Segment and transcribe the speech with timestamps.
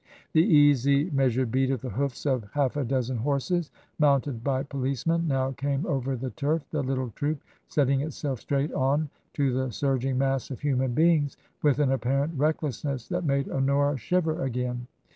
[0.33, 3.69] The easy measured beat of the hoofs of half a dozen horses
[3.99, 9.11] mounted by policemen now came over the turf, the little troop setting itself straight on
[9.35, 14.43] to the surging mass of human beings with an apparent recklessness that made Honora shiver
[14.43, 14.87] again.